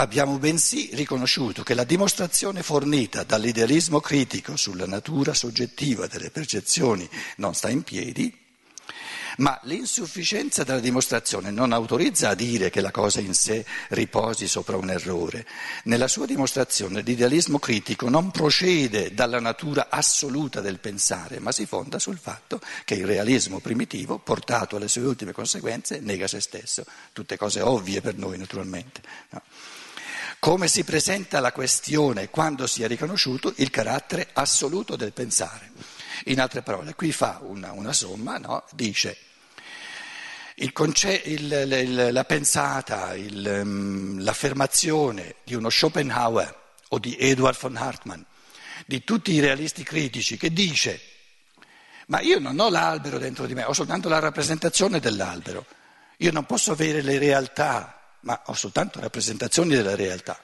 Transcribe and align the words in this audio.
Abbiamo 0.00 0.38
bensì 0.38 0.88
riconosciuto 0.94 1.62
che 1.62 1.74
la 1.74 1.84
dimostrazione 1.84 2.62
fornita 2.62 3.22
dall'idealismo 3.22 4.00
critico 4.00 4.56
sulla 4.56 4.86
natura 4.86 5.34
soggettiva 5.34 6.06
delle 6.06 6.30
percezioni 6.30 7.06
non 7.36 7.52
sta 7.52 7.68
in 7.68 7.82
piedi, 7.82 8.34
ma 9.36 9.60
l'insufficienza 9.64 10.64
della 10.64 10.80
dimostrazione 10.80 11.50
non 11.50 11.72
autorizza 11.72 12.30
a 12.30 12.34
dire 12.34 12.70
che 12.70 12.80
la 12.80 12.90
cosa 12.90 13.20
in 13.20 13.34
sé 13.34 13.62
riposi 13.90 14.48
sopra 14.48 14.78
un 14.78 14.88
errore. 14.88 15.46
Nella 15.84 16.08
sua 16.08 16.24
dimostrazione 16.24 17.02
l'idealismo 17.02 17.58
critico 17.58 18.08
non 18.08 18.30
procede 18.30 19.12
dalla 19.12 19.38
natura 19.38 19.88
assoluta 19.90 20.62
del 20.62 20.78
pensare, 20.78 21.40
ma 21.40 21.52
si 21.52 21.66
fonda 21.66 21.98
sul 21.98 22.18
fatto 22.18 22.58
che 22.86 22.94
il 22.94 23.04
realismo 23.04 23.60
primitivo, 23.60 24.18
portato 24.18 24.76
alle 24.76 24.88
sue 24.88 25.02
ultime 25.02 25.32
conseguenze, 25.32 26.00
nega 26.00 26.26
se 26.26 26.40
stesso. 26.40 26.86
Tutte 27.12 27.36
cose 27.36 27.60
ovvie 27.60 28.00
per 28.00 28.16
noi, 28.16 28.38
naturalmente. 28.38 29.02
No? 29.28 29.42
Come 30.40 30.68
si 30.68 30.84
presenta 30.84 31.38
la 31.38 31.52
questione 31.52 32.30
quando 32.30 32.66
si 32.66 32.82
è 32.82 32.86
riconosciuto 32.88 33.52
il 33.56 33.68
carattere 33.68 34.30
assoluto 34.32 34.96
del 34.96 35.12
pensare? 35.12 35.70
In 36.24 36.40
altre 36.40 36.62
parole, 36.62 36.94
qui 36.94 37.12
fa 37.12 37.40
una, 37.42 37.72
una 37.72 37.92
somma, 37.92 38.38
no? 38.38 38.64
dice 38.72 39.18
il 40.54 40.72
conce- 40.72 41.22
il, 41.26 41.52
il, 41.52 42.08
la 42.10 42.24
pensata, 42.24 43.14
um, 43.14 44.22
l'affermazione 44.22 45.36
di 45.44 45.54
uno 45.54 45.68
Schopenhauer 45.68 46.58
o 46.88 46.98
di 46.98 47.16
Eduard 47.18 47.58
von 47.58 47.76
Hartmann, 47.76 48.22
di 48.86 49.04
tutti 49.04 49.32
i 49.32 49.40
realisti 49.40 49.82
critici, 49.82 50.38
che 50.38 50.50
dice 50.50 51.00
ma 52.06 52.20
io 52.20 52.38
non 52.38 52.58
ho 52.58 52.70
l'albero 52.70 53.18
dentro 53.18 53.44
di 53.44 53.54
me, 53.54 53.64
ho 53.64 53.74
soltanto 53.74 54.08
la 54.08 54.18
rappresentazione 54.18 55.00
dell'albero, 55.00 55.66
io 56.16 56.32
non 56.32 56.46
posso 56.46 56.72
avere 56.72 57.02
le 57.02 57.18
realtà, 57.18 57.99
ma 58.22 58.42
ho 58.46 58.54
soltanto 58.54 59.00
rappresentazioni 59.00 59.74
della 59.74 59.94
realtà. 59.94 60.38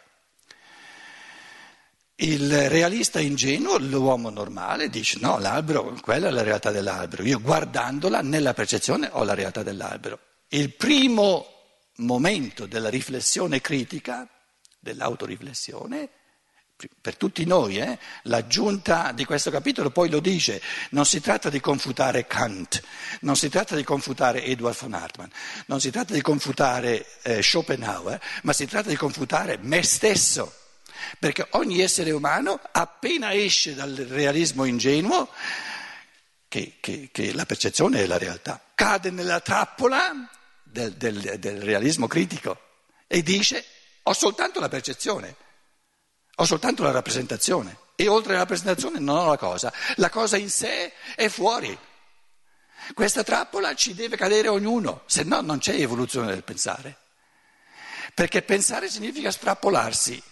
Il 2.19 2.71
realista 2.71 3.21
ingenuo, 3.21 3.77
l'uomo 3.77 4.31
normale, 4.31 4.89
dice 4.89 5.19
no, 5.21 5.39
l'albero, 5.39 5.99
quella 6.01 6.29
è 6.29 6.31
la 6.31 6.43
realtà 6.43 6.71
dell'albero, 6.71 7.23
io 7.23 7.41
guardandola 7.41 8.23
nella 8.23 8.55
percezione 8.55 9.11
ho 9.13 9.23
la 9.23 9.35
realtà 9.35 9.63
dell'albero. 9.63 10.19
Il 10.49 10.73
primo 10.73 11.47
momento 11.97 12.67
della 12.67 12.89
riflessione 12.89 13.61
critica, 13.61 14.27
dell'autoriflessione, 14.79 16.09
per 17.01 17.17
tutti 17.17 17.45
noi, 17.47 17.79
eh, 17.79 17.99
l'aggiunta 18.25 19.13
di 19.13 19.25
questo 19.25 19.51
capitolo 19.51 19.91
poi 19.91 20.11
lo 20.11 20.21
dice, 20.21 20.61
non 20.91 21.07
si 21.07 21.21
tratta 21.21 21.49
di 21.49 21.61
confutare 21.61 22.27
Kant, 22.27 22.83
non 23.21 23.37
si 23.37 23.49
tratta 23.49 23.75
di 23.75 23.83
confutare 23.83 24.45
Edward 24.45 24.77
von 24.79 24.93
Hartmann, 24.93 25.29
non 25.67 25.81
si 25.81 25.91
tratta 25.91 26.13
di 26.13 26.21
confutare 26.21 27.07
eh, 27.23 27.43
Schopenhauer, 27.43 28.21
ma 28.43 28.53
si 28.53 28.67
tratta 28.67 28.91
di 28.91 28.97
confutare 28.97 29.59
me 29.61 29.83
stesso 29.83 30.53
perché 31.19 31.47
ogni 31.51 31.81
essere 31.81 32.11
umano 32.11 32.61
appena 32.73 33.33
esce 33.33 33.75
dal 33.75 33.95
realismo 33.95 34.65
ingenuo, 34.65 35.31
che, 36.49 36.75
che, 36.81 37.09
che 37.13 37.33
la 37.33 37.47
percezione 37.47 38.03
è 38.03 38.07
la 38.07 38.19
realtà, 38.19 38.61
cade 38.75 39.11
nella 39.11 39.41
trappola 39.41 40.29
del, 40.63 40.93
del, 40.93 41.39
del 41.39 41.61
realismo 41.63 42.07
critico 42.07 42.61
e 43.07 43.23
dice 43.23 43.65
ho 44.03 44.13
soltanto 44.13 44.61
la 44.61 44.69
percezione, 44.69 45.35
ho 46.39 46.45
soltanto 46.45 46.83
la 46.83 46.91
rappresentazione 46.91 47.79
e 47.97 48.09
oltre 48.09 48.33
alla 48.33 48.41
rappresentazione 48.41 48.99
non 48.99 49.17
ho 49.17 49.29
la 49.29 49.39
cosa, 49.39 49.73
la 49.97 50.11
cosa 50.11 50.37
in 50.37 50.51
sé 50.51 50.93
è 51.15 51.29
fuori. 51.29 51.77
Questa 52.95 53.25
trappola 53.25 53.75
ci 53.75 53.95
deve 53.95 54.17
cadere 54.17 54.49
ognuno, 54.49 55.03
se 55.07 55.25
no 55.25 55.41
non 55.41 55.59
c'è 55.59 55.75
evoluzione 55.75 56.29
del 56.29 56.45
pensare. 56.45 56.99
Perché 58.15 58.43
pensare 58.43 58.89
significa 58.89 59.31
strappolarsi 59.31 60.23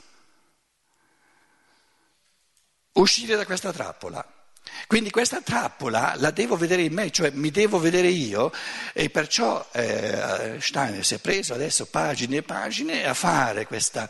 uscire 2.92 3.36
da 3.36 3.44
questa 3.44 3.72
trappola. 3.72 4.24
Quindi 4.86 5.10
questa 5.10 5.40
trappola 5.40 6.14
la 6.16 6.30
devo 6.30 6.56
vedere 6.56 6.82
in 6.82 6.92
me, 6.92 7.10
cioè 7.10 7.30
mi 7.30 7.50
devo 7.50 7.78
vedere 7.78 8.08
io 8.08 8.52
e 8.92 9.10
perciò 9.10 9.66
eh, 9.72 10.58
Steiner 10.60 11.04
si 11.04 11.14
è 11.14 11.18
preso 11.18 11.54
adesso 11.54 11.86
pagine 11.86 12.36
e 12.36 12.42
pagine 12.42 13.06
a 13.06 13.14
fare 13.14 13.66
questa, 13.66 14.08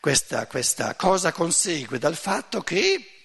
questa, 0.00 0.46
questa 0.46 0.94
cosa 0.94 1.32
consegue 1.32 1.98
dal 1.98 2.16
fatto 2.16 2.62
che 2.62 3.18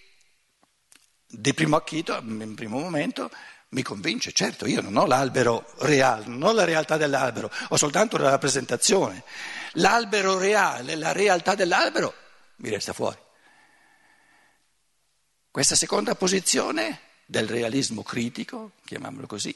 di 1.25 1.53
primo 1.53 1.75
acchito, 1.75 2.17
in 2.21 2.53
primo 2.55 2.79
momento, 2.79 3.31
mi 3.69 3.81
convince, 3.81 4.31
certo 4.31 4.67
io 4.67 4.81
non 4.81 4.95
ho 4.97 5.05
l'albero 5.05 5.73
reale, 5.79 6.25
non 6.27 6.43
ho 6.43 6.51
la 6.51 6.63
realtà 6.63 6.95
dell'albero, 6.97 7.51
ho 7.69 7.75
soltanto 7.75 8.17
la 8.17 8.29
rappresentazione. 8.29 9.23
L'albero 9.73 10.37
reale, 10.37 10.95
la 10.95 11.11
realtà 11.11 11.55
dell'albero 11.55 12.13
mi 12.57 12.69
resta 12.69 12.93
fuori. 12.93 13.17
Questa 15.49 15.75
seconda 15.75 16.15
posizione 16.15 16.99
del 17.25 17.47
realismo 17.47 18.03
critico, 18.03 18.73
chiamiamolo 18.85 19.27
così, 19.27 19.55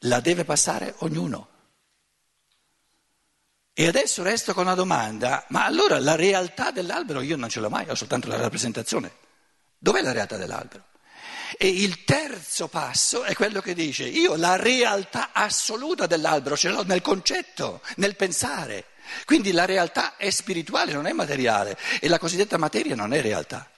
la 0.00 0.20
deve 0.20 0.44
passare 0.44 0.94
ognuno. 0.98 1.48
E 3.78 3.86
adesso 3.86 4.22
resto 4.22 4.54
con 4.54 4.64
una 4.64 4.74
domanda, 4.74 5.44
ma 5.50 5.66
allora 5.66 6.00
la 6.00 6.14
realtà 6.14 6.70
dell'albero 6.70 7.20
io 7.20 7.36
non 7.36 7.50
ce 7.50 7.60
l'ho 7.60 7.68
mai, 7.68 7.86
ho 7.90 7.94
soltanto 7.94 8.26
la 8.26 8.38
rappresentazione. 8.38 9.12
Dov'è 9.76 10.00
la 10.00 10.12
realtà 10.12 10.38
dell'albero? 10.38 10.86
E 11.58 11.68
il 11.68 12.02
terzo 12.04 12.68
passo 12.68 13.24
è 13.24 13.34
quello 13.34 13.60
che 13.60 13.74
dice, 13.74 14.04
io 14.04 14.34
la 14.36 14.56
realtà 14.56 15.28
assoluta 15.34 16.06
dell'albero 16.06 16.56
ce 16.56 16.70
l'ho 16.70 16.84
nel 16.84 17.02
concetto, 17.02 17.82
nel 17.96 18.16
pensare. 18.16 18.86
Quindi 19.26 19.52
la 19.52 19.66
realtà 19.66 20.16
è 20.16 20.30
spirituale, 20.30 20.94
non 20.94 21.06
è 21.06 21.12
materiale 21.12 21.76
e 22.00 22.08
la 22.08 22.18
cosiddetta 22.18 22.56
materia 22.56 22.94
non 22.94 23.12
è 23.12 23.20
realtà. 23.20 23.70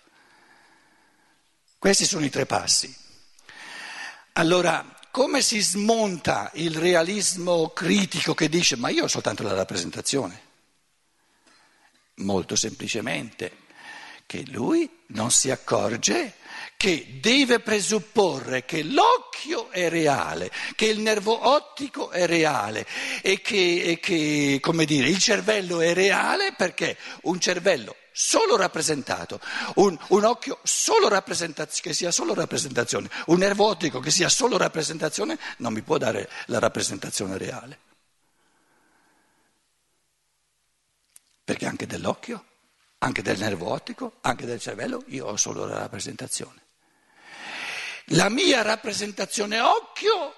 Questi 1.76 2.04
sono 2.04 2.24
i 2.24 2.30
tre 2.30 2.46
passi. 2.46 2.96
Allora, 4.34 4.96
come 5.18 5.42
si 5.42 5.58
smonta 5.58 6.48
il 6.54 6.76
realismo 6.76 7.70
critico 7.70 8.34
che 8.34 8.48
dice 8.48 8.76
ma 8.76 8.88
io 8.88 9.02
ho 9.02 9.08
soltanto 9.08 9.42
la 9.42 9.52
rappresentazione? 9.52 10.42
Molto 12.18 12.54
semplicemente 12.54 13.50
che 14.26 14.44
lui 14.46 14.88
non 15.06 15.32
si 15.32 15.50
accorge 15.50 16.34
che 16.76 17.18
deve 17.20 17.58
presupporre 17.58 18.64
che 18.64 18.84
l'occhio 18.84 19.70
è 19.70 19.88
reale, 19.88 20.52
che 20.76 20.86
il 20.86 21.00
nervo 21.00 21.48
ottico 21.48 22.10
è 22.10 22.24
reale 22.24 22.86
e 23.20 23.40
che, 23.40 23.82
e 23.82 23.98
che 23.98 24.60
dire, 24.84 25.08
il 25.08 25.18
cervello 25.18 25.80
è 25.80 25.94
reale 25.94 26.54
perché 26.56 26.96
un 27.22 27.40
cervello 27.40 27.96
solo 28.20 28.56
rappresentato, 28.56 29.40
un, 29.76 29.96
un 30.08 30.24
occhio 30.24 30.58
solo 30.64 31.08
che 31.08 31.92
sia 31.94 32.10
solo 32.10 32.34
rappresentazione, 32.34 33.08
un 33.26 33.38
nervo 33.38 33.66
ottico 33.66 34.00
che 34.00 34.10
sia 34.10 34.28
solo 34.28 34.56
rappresentazione, 34.56 35.38
non 35.58 35.72
mi 35.72 35.82
può 35.82 35.98
dare 35.98 36.28
la 36.46 36.58
rappresentazione 36.58 37.38
reale. 37.38 37.78
Perché 41.44 41.64
anche 41.66 41.86
dell'occhio, 41.86 42.44
anche 42.98 43.22
del 43.22 43.38
nervo 43.38 43.70
ottico, 43.70 44.16
anche 44.22 44.46
del 44.46 44.58
cervello, 44.58 45.04
io 45.06 45.26
ho 45.26 45.36
solo 45.36 45.64
la 45.64 45.78
rappresentazione. 45.78 46.60
La 48.12 48.28
mia 48.28 48.62
rappresentazione 48.62 49.60
occhio 49.60 50.34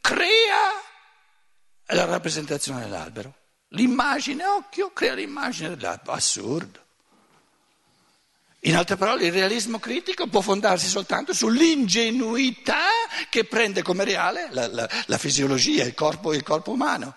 crea 0.00 0.70
la 1.86 2.04
rappresentazione 2.04 2.82
dell'albero. 2.82 3.34
L'immagine 3.74 4.44
occhio 4.44 4.92
crea 4.92 5.14
l'immagine 5.14 5.70
dell'albero, 5.70 6.12
assurdo. 6.12 6.80
In 8.64 8.76
altre 8.76 8.96
parole, 8.96 9.26
il 9.26 9.32
realismo 9.32 9.78
critico 9.78 10.28
può 10.28 10.40
fondarsi 10.40 10.86
soltanto 10.86 11.32
sull'ingenuità 11.32 12.86
che 13.28 13.44
prende 13.44 13.82
come 13.82 14.04
reale 14.04 14.48
la, 14.50 14.68
la, 14.68 14.88
la 15.06 15.18
fisiologia, 15.18 15.84
il 15.84 15.94
corpo, 15.94 16.32
il 16.32 16.44
corpo 16.44 16.70
umano. 16.70 17.16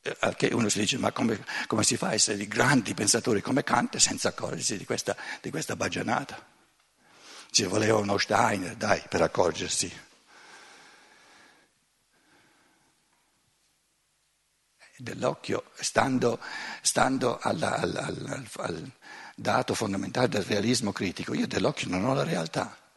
Eh, 0.00 0.34
che 0.36 0.46
uno 0.52 0.68
si 0.68 0.78
dice, 0.78 0.96
ma 0.96 1.12
come, 1.12 1.44
come, 1.66 1.82
si 1.82 1.96
fa 1.96 2.08
a 2.08 2.14
essere 2.14 2.38
di 2.38 2.46
grandi 2.46 2.94
pensatori 2.94 3.42
come 3.42 3.64
Kant 3.64 3.96
senza 3.96 4.28
accorgersi 4.28 4.78
di 4.78 4.86
questa, 4.86 5.14
di 5.42 5.50
questa 5.50 5.76
baggianata? 5.76 6.54
Ci 7.50 7.64
voleva 7.64 7.98
uno 7.98 8.16
Steiner, 8.16 8.76
dai, 8.76 9.02
per 9.08 9.22
accorgersi. 9.22 10.04
Dell'occhio, 14.96 15.64
stando, 15.74 16.38
stando 16.80 17.38
alla, 17.40 17.76
alla, 17.76 18.06
al, 18.06 18.48
al, 18.56 18.90
dato 19.34 19.74
fondamentale 19.74 20.28
del 20.28 20.42
realismo 20.42 20.92
critico, 20.92 21.34
io 21.34 21.46
dell'occhio 21.46 21.88
non 21.88 22.06
ho 22.06 22.14
la 22.14 22.24
realtà, 22.24 22.76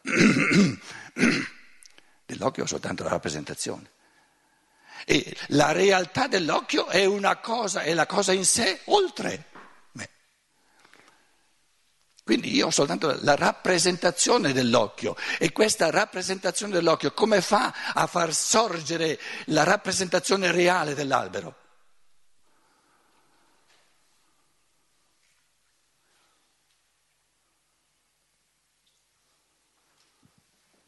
dell'occhio 2.24 2.62
ho 2.62 2.66
soltanto 2.66 3.02
la 3.02 3.10
rappresentazione. 3.10 3.90
E 5.04 5.36
la 5.48 5.72
realtà 5.72 6.26
dell'occhio 6.28 6.86
è 6.86 7.04
una 7.04 7.36
cosa, 7.36 7.82
è 7.82 7.94
la 7.94 8.06
cosa 8.06 8.32
in 8.32 8.44
sé 8.44 8.80
oltre 8.86 9.46
me. 9.92 10.08
Quindi 12.22 12.54
io 12.54 12.66
ho 12.66 12.70
soltanto 12.70 13.18
la 13.22 13.34
rappresentazione 13.34 14.52
dell'occhio 14.52 15.16
e 15.38 15.52
questa 15.52 15.90
rappresentazione 15.90 16.72
dell'occhio 16.72 17.12
come 17.12 17.40
fa 17.40 17.74
a 17.94 18.06
far 18.06 18.34
sorgere 18.34 19.18
la 19.46 19.64
rappresentazione 19.64 20.52
reale 20.52 20.94
dell'albero? 20.94 21.56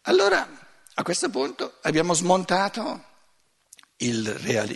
Allora, 0.03 0.49
a 0.95 1.03
questo 1.05 1.31
punto 1.31 1.79
abbiamo 1.83 2.13
smontato 2.13 3.05
il 3.99 4.27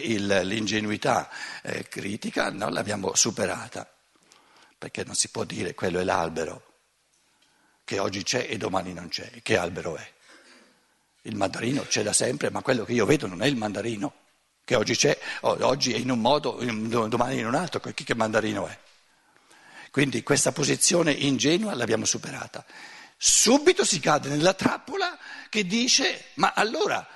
il, 0.03 0.27
l'ingenuità 0.45 1.29
eh, 1.63 1.89
critica, 1.89 2.51
no? 2.51 2.69
l'abbiamo 2.69 3.13
superata, 3.17 3.91
perché 4.79 5.03
non 5.05 5.17
si 5.17 5.29
può 5.29 5.43
dire 5.43 5.75
quello 5.75 5.99
è 5.99 6.05
l'albero 6.05 6.63
che 7.83 7.99
oggi 7.99 8.23
c'è 8.23 8.47
e 8.49 8.57
domani 8.57 8.93
non 8.93 9.09
c'è. 9.09 9.31
Che 9.43 9.57
albero 9.57 9.97
è? 9.97 10.13
Il 11.23 11.35
mandarino 11.35 11.83
c'è 11.83 12.05
da 12.05 12.13
sempre, 12.13 12.51
ma 12.51 12.63
quello 12.63 12.85
che 12.85 12.93
io 12.93 13.05
vedo 13.05 13.27
non 13.27 13.43
è 13.43 13.47
il 13.47 13.57
mandarino, 13.57 14.15
che 14.65 14.77
oggi 14.77 14.95
c'è, 14.95 15.19
oggi 15.41 15.93
è 15.93 15.97
in 15.97 16.11
un 16.11 16.21
modo, 16.21 16.53
domani 17.09 17.39
in 17.39 17.47
un 17.47 17.55
altro, 17.57 17.81
che 17.81 18.15
mandarino 18.15 18.67
è? 18.67 18.79
Quindi 19.91 20.23
questa 20.23 20.53
posizione 20.53 21.11
ingenua 21.11 21.75
l'abbiamo 21.75 22.05
superata. 22.05 22.65
Subito 23.17 23.85
si 23.85 23.99
cade 23.99 24.29
nella 24.29 24.55
trappola 24.55 25.19
che 25.49 25.65
dice, 25.65 26.27
ma 26.35 26.53
allora 26.55 27.07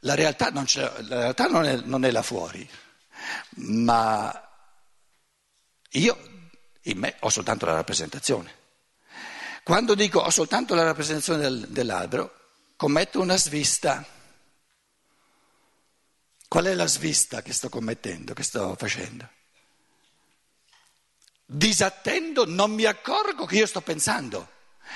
la 0.00 0.14
realtà 0.14 0.50
non, 0.50 0.64
la 0.74 1.20
realtà 1.20 1.46
non, 1.46 1.64
è, 1.64 1.76
non 1.76 2.04
è 2.04 2.10
là 2.10 2.22
fuori, 2.22 2.68
ma 3.56 4.48
io 5.90 6.28
in 6.82 6.98
me 6.98 7.16
ho 7.20 7.28
soltanto 7.28 7.66
la 7.66 7.74
rappresentazione. 7.74 8.58
Quando 9.62 9.94
dico 9.94 10.20
ho 10.20 10.30
soltanto 10.30 10.74
la 10.74 10.84
rappresentazione 10.84 11.40
del, 11.40 11.66
dell'albero, 11.68 12.34
commetto 12.76 13.20
una 13.20 13.36
svista. 13.36 14.04
Qual 16.48 16.64
è 16.64 16.74
la 16.74 16.86
svista 16.86 17.42
che 17.42 17.52
sto 17.52 17.68
commettendo, 17.68 18.32
che 18.32 18.42
sto 18.42 18.74
facendo? 18.76 19.28
Disattendo, 21.44 22.46
non 22.46 22.72
mi 22.72 22.84
accorgo 22.84 23.44
che 23.44 23.56
io 23.56 23.66
sto 23.66 23.80
pensando, 23.80 24.48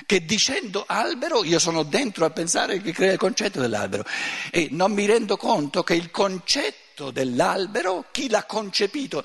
che 0.07 0.25
dicendo 0.25 0.85
albero 0.87 1.45
io 1.45 1.59
sono 1.59 1.83
dentro 1.83 2.25
a 2.25 2.31
pensare 2.31 2.81
che 2.81 2.93
crea 2.93 3.13
il 3.13 3.19
concetto 3.19 3.61
dell'albero 3.61 4.05
e 4.51 4.69
non 4.71 4.93
mi 4.93 5.07
rendo 5.07 5.37
conto 5.37 5.83
che 5.83 5.95
il 5.95 6.11
concetto 6.11 7.11
dell'albero, 7.11 8.07
chi 8.11 8.29
l'ha 8.29 8.45
concepito, 8.45 9.25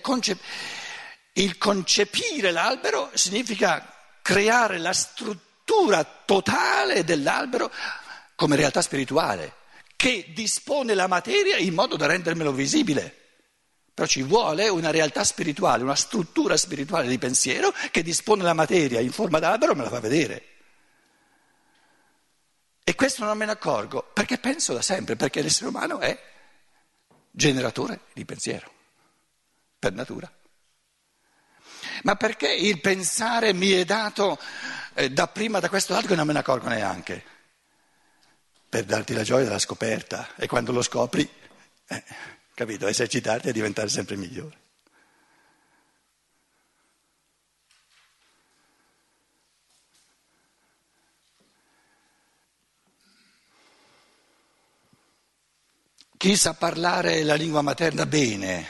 conce... 0.00 0.38
il 1.34 1.58
concepire 1.58 2.50
l'albero 2.50 3.10
significa 3.14 3.92
creare 4.22 4.78
la 4.78 4.92
struttura 4.92 6.04
totale 6.24 7.04
dell'albero 7.04 7.70
come 8.34 8.56
realtà 8.56 8.82
spirituale, 8.82 9.54
che 9.96 10.32
dispone 10.34 10.94
la 10.94 11.06
materia 11.06 11.56
in 11.56 11.74
modo 11.74 11.96
da 11.96 12.06
rendermelo 12.06 12.52
visibile. 12.52 13.25
Però 13.96 14.06
ci 14.06 14.20
vuole 14.20 14.68
una 14.68 14.90
realtà 14.90 15.24
spirituale, 15.24 15.82
una 15.82 15.94
struttura 15.94 16.58
spirituale 16.58 17.08
di 17.08 17.16
pensiero 17.16 17.72
che 17.90 18.02
dispone 18.02 18.42
la 18.42 18.52
materia 18.52 19.00
in 19.00 19.10
forma 19.10 19.38
d'albero 19.38 19.72
e 19.72 19.74
me 19.74 19.84
la 19.84 19.88
fa 19.88 20.00
vedere. 20.00 20.44
E 22.84 22.94
questo 22.94 23.24
non 23.24 23.38
me 23.38 23.46
ne 23.46 23.52
accorgo 23.52 24.06
perché 24.12 24.36
penso 24.36 24.74
da 24.74 24.82
sempre, 24.82 25.16
perché 25.16 25.40
l'essere 25.40 25.70
umano 25.70 26.00
è 26.00 26.14
generatore 27.30 28.00
di 28.12 28.26
pensiero, 28.26 28.70
per 29.78 29.94
natura. 29.94 30.30
Ma 32.02 32.16
perché 32.16 32.52
il 32.52 32.78
pensare 32.82 33.54
mi 33.54 33.70
è 33.70 33.86
dato 33.86 34.38
eh, 34.92 35.10
da 35.10 35.26
prima 35.26 35.58
da 35.58 35.70
questo 35.70 35.94
lato 35.94 36.08
che 36.08 36.16
non 36.16 36.26
me 36.26 36.34
ne 36.34 36.40
accorgo 36.40 36.68
neanche, 36.68 37.24
per 38.68 38.84
darti 38.84 39.14
la 39.14 39.22
gioia 39.22 39.44
della 39.44 39.58
scoperta 39.58 40.34
e 40.36 40.46
quando 40.46 40.70
lo 40.70 40.82
scopri, 40.82 41.26
eh, 41.86 42.04
capito, 42.56 42.86
esercitarti 42.86 43.48
e 43.48 43.52
diventare 43.52 43.90
sempre 43.90 44.16
migliore. 44.16 44.64
Chi 56.16 56.34
sa 56.34 56.54
parlare 56.54 57.22
la 57.24 57.34
lingua 57.34 57.60
materna 57.60 58.06
bene, 58.06 58.66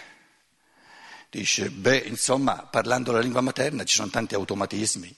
dice, 1.30 1.70
beh, 1.70 1.98
insomma, 1.98 2.66
parlando 2.66 3.12
la 3.12 3.20
lingua 3.20 3.40
materna 3.40 3.84
ci 3.84 3.94
sono 3.94 4.10
tanti 4.10 4.34
automatismi. 4.34 5.16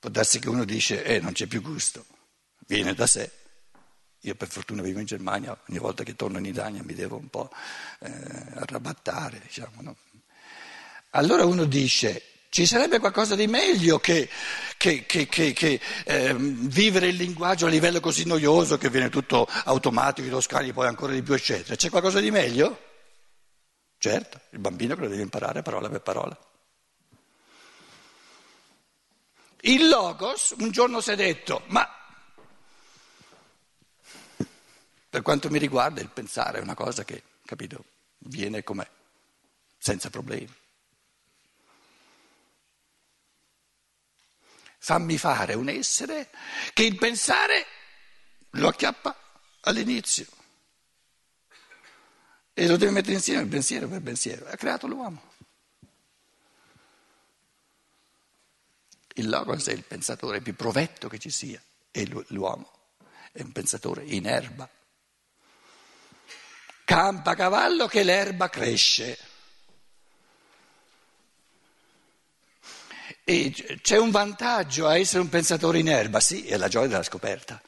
Può 0.00 0.10
darsi 0.10 0.38
che 0.38 0.50
uno 0.50 0.66
dice, 0.66 1.02
eh, 1.02 1.18
non 1.18 1.32
c'è 1.32 1.46
più 1.46 1.62
gusto, 1.62 2.04
viene 2.66 2.92
da 2.92 3.06
sé. 3.06 3.43
Io 4.24 4.34
per 4.34 4.48
fortuna 4.48 4.80
vivo 4.80 5.00
in 5.00 5.06
Germania, 5.06 5.56
ogni 5.68 5.78
volta 5.78 6.02
che 6.02 6.16
torno 6.16 6.38
in 6.38 6.46
Italia 6.46 6.82
mi 6.82 6.94
devo 6.94 7.16
un 7.16 7.28
po' 7.28 7.50
eh, 8.00 8.10
arrabattare, 8.54 9.38
diciamo. 9.42 9.82
No? 9.82 9.96
Allora 11.10 11.44
uno 11.44 11.64
dice, 11.64 12.22
ci 12.48 12.64
sarebbe 12.64 13.00
qualcosa 13.00 13.34
di 13.34 13.46
meglio 13.46 13.98
che, 13.98 14.28
che, 14.78 15.04
che, 15.04 15.26
che 15.26 15.80
eh, 16.04 16.34
vivere 16.34 17.08
il 17.08 17.16
linguaggio 17.16 17.66
a 17.66 17.68
livello 17.68 18.00
così 18.00 18.24
noioso 18.24 18.78
che 18.78 18.88
viene 18.88 19.10
tutto 19.10 19.46
automatico, 19.64 20.28
lo 20.30 20.40
scagli 20.40 20.72
poi 20.72 20.86
ancora 20.86 21.12
di 21.12 21.22
più, 21.22 21.34
eccetera. 21.34 21.76
C'è 21.76 21.90
qualcosa 21.90 22.20
di 22.20 22.30
meglio? 22.30 22.80
Certo, 23.98 24.40
il 24.50 24.58
bambino 24.58 24.94
lo 24.94 25.06
deve 25.06 25.22
imparare 25.22 25.60
parola 25.60 25.90
per 25.90 26.00
parola. 26.00 26.38
Il 29.60 29.88
Logos 29.88 30.54
un 30.58 30.70
giorno 30.70 31.02
si 31.02 31.10
è 31.10 31.16
detto, 31.16 31.62
ma 31.66 31.86
per 35.14 35.22
quanto 35.22 35.48
mi 35.48 35.60
riguarda 35.60 36.00
il 36.00 36.08
pensare 36.08 36.58
è 36.58 36.60
una 36.60 36.74
cosa 36.74 37.04
che, 37.04 37.22
capito, 37.44 37.84
viene 38.18 38.64
com'è, 38.64 38.90
senza 39.78 40.10
problemi. 40.10 40.52
Fammi 44.76 45.16
fare 45.16 45.54
un 45.54 45.68
essere 45.68 46.30
che 46.72 46.82
il 46.82 46.98
pensare 46.98 47.64
lo 48.50 48.66
acchiappa 48.66 49.16
all'inizio 49.60 50.26
e 52.52 52.66
lo 52.66 52.76
deve 52.76 52.90
mettere 52.90 53.12
insieme 53.12 53.46
pensiero 53.46 53.86
per 53.86 54.02
pensiero. 54.02 54.48
Ha 54.48 54.56
creato 54.56 54.88
l'uomo. 54.88 55.30
Il 59.12 59.28
Logos 59.28 59.68
è 59.68 59.72
il 59.72 59.84
pensatore 59.84 60.40
più 60.40 60.56
provetto 60.56 61.06
che 61.06 61.20
ci 61.20 61.30
sia 61.30 61.62
e 61.92 62.04
l'uomo 62.30 62.68
è 63.30 63.42
un 63.42 63.52
pensatore 63.52 64.02
in 64.02 64.26
erba. 64.26 64.68
Campa 66.94 67.34
cavallo 67.34 67.88
che 67.88 68.04
l'erba 68.04 68.48
cresce. 68.48 69.18
E 73.24 73.52
c'è 73.82 73.98
un 73.98 74.12
vantaggio 74.12 74.86
a 74.86 74.96
essere 74.96 75.20
un 75.20 75.28
pensatore 75.28 75.80
in 75.80 75.88
erba, 75.88 76.20
sì, 76.20 76.46
è 76.46 76.56
la 76.56 76.68
gioia 76.68 76.86
della 76.86 77.02
scoperta. 77.02 77.60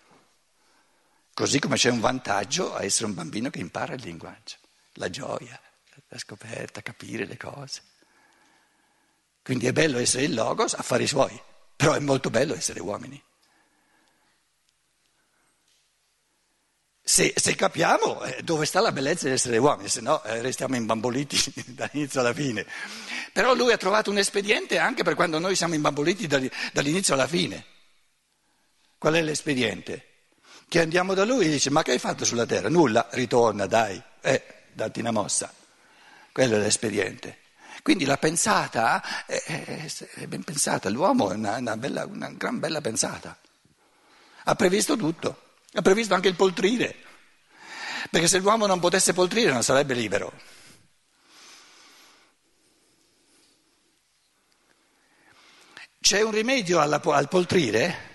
Così 1.34 1.58
come 1.58 1.74
c'è 1.74 1.90
un 1.90 1.98
vantaggio 1.98 2.72
a 2.72 2.84
essere 2.84 3.06
un 3.06 3.14
bambino 3.14 3.50
che 3.50 3.58
impara 3.58 3.94
il 3.94 4.02
linguaggio, 4.02 4.58
la 4.92 5.10
gioia, 5.10 5.60
la 6.06 6.18
scoperta, 6.18 6.80
capire 6.80 7.26
le 7.26 7.36
cose. 7.36 7.82
Quindi 9.42 9.66
è 9.66 9.72
bello 9.72 9.98
essere 9.98 10.22
il 10.22 10.34
logos, 10.34 10.74
affari 10.74 11.08
suoi, 11.08 11.36
però 11.74 11.94
è 11.94 11.98
molto 11.98 12.30
bello 12.30 12.54
essere 12.54 12.78
uomini. 12.78 13.20
Se, 17.08 17.32
se 17.36 17.54
capiamo 17.54 18.20
eh, 18.24 18.42
dove 18.42 18.66
sta 18.66 18.80
la 18.80 18.90
bellezza 18.90 19.28
di 19.28 19.34
essere 19.34 19.58
uomini, 19.58 19.88
se 19.88 20.00
no 20.00 20.24
eh, 20.24 20.42
restiamo 20.42 20.74
imbamboliti 20.74 21.38
dall'inizio 21.72 22.18
alla 22.18 22.34
fine. 22.34 22.66
Però 23.32 23.54
lui 23.54 23.70
ha 23.70 23.76
trovato 23.76 24.10
un 24.10 24.18
espediente 24.18 24.78
anche 24.78 25.04
per 25.04 25.14
quando 25.14 25.38
noi 25.38 25.54
siamo 25.54 25.74
imbamboliti 25.74 26.26
dall'inizio 26.26 27.14
alla 27.14 27.28
fine. 27.28 27.64
Qual 28.98 29.14
è 29.14 29.22
l'espediente? 29.22 30.14
Che 30.68 30.80
andiamo 30.80 31.14
da 31.14 31.24
lui 31.24 31.46
e 31.46 31.50
dice 31.50 31.70
ma 31.70 31.84
che 31.84 31.92
hai 31.92 32.00
fatto 32.00 32.24
sulla 32.24 32.44
terra? 32.44 32.68
Nulla, 32.68 33.06
ritorna, 33.12 33.66
dai, 33.66 34.02
eh, 34.20 34.42
datti 34.72 34.98
una 34.98 35.12
mossa. 35.12 35.54
Quello 36.32 36.56
è 36.56 36.58
l'espediente. 36.58 37.38
Quindi 37.84 38.04
la 38.04 38.16
pensata 38.16 39.24
è, 39.26 39.44
è 39.44 40.26
ben 40.26 40.42
pensata, 40.42 40.88
l'uomo 40.88 41.30
è 41.30 41.34
una, 41.34 41.58
una, 41.58 41.78
una 42.06 42.30
gran 42.32 42.58
bella 42.58 42.80
pensata. 42.80 43.38
Ha 44.42 44.54
previsto 44.56 44.96
tutto, 44.96 45.45
ha 45.76 45.82
previsto 45.82 46.14
anche 46.14 46.28
il 46.28 46.36
poltrire, 46.36 46.96
perché 48.10 48.28
se 48.28 48.38
l'uomo 48.38 48.66
non 48.66 48.80
potesse 48.80 49.12
poltrire 49.12 49.52
non 49.52 49.62
sarebbe 49.62 49.94
libero. 49.94 50.32
C'è 56.00 56.22
un 56.22 56.30
rimedio 56.30 56.80
alla, 56.80 57.00
al 57.02 57.28
poltrire? 57.28 58.14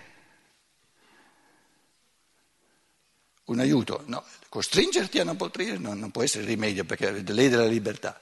Un 3.44 3.60
aiuto? 3.60 4.02
No, 4.06 4.24
costringerti 4.48 5.18
a 5.18 5.24
non 5.24 5.36
poltrire 5.36 5.76
no, 5.76 5.94
non 5.94 6.10
può 6.10 6.22
essere 6.22 6.42
il 6.42 6.48
rimedio 6.48 6.84
perché 6.84 7.10
lede 7.10 7.56
la 7.56 7.66
libertà. 7.66 8.18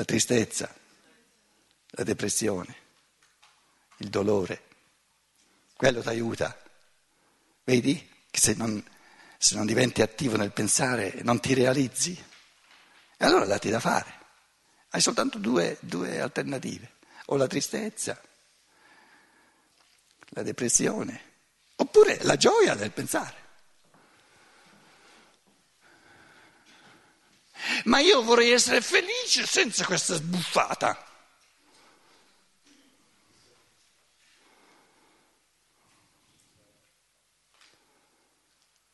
la 0.00 0.06
tristezza, 0.06 0.74
la 1.90 2.04
depressione, 2.04 2.74
il 4.00 4.08
dolore. 4.08 4.62
Quello 5.76 6.02
ti 6.02 6.08
aiuta. 6.08 6.56
Vedi 7.64 8.08
che 8.30 8.40
se 8.40 8.54
non, 8.54 8.82
se 9.38 9.54
non 9.54 9.66
diventi 9.66 10.02
attivo 10.02 10.36
nel 10.36 10.52
pensare 10.52 11.20
non 11.22 11.40
ti 11.40 11.54
realizzi. 11.54 12.12
E 13.16 13.24
allora 13.24 13.44
dati 13.44 13.70
da 13.70 13.80
fare. 13.80 14.18
Hai 14.90 15.00
soltanto 15.00 15.38
due, 15.38 15.76
due 15.80 16.20
alternative, 16.20 16.94
o 17.26 17.36
la 17.36 17.46
tristezza, 17.46 18.20
la 20.30 20.42
depressione, 20.42 21.22
oppure 21.76 22.18
la 22.22 22.36
gioia 22.36 22.74
del 22.74 22.90
pensare. 22.90 23.38
Ma 27.84 28.00
io 28.00 28.22
vorrei 28.22 28.50
essere 28.50 28.80
felice 28.80 29.46
senza 29.46 29.84
questa 29.84 30.14
sbuffata. 30.14 31.09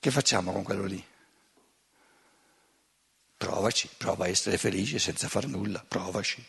Che 0.07 0.13
facciamo 0.13 0.53
con 0.53 0.63
quello 0.63 0.85
lì? 0.85 1.05
Provaci, 3.37 3.91
prova 3.99 4.27
a 4.27 4.29
essere 4.29 4.57
felice 4.57 5.01
senza 5.01 5.27
far 5.27 5.49
nulla, 5.49 5.85
provaci. 5.89 6.47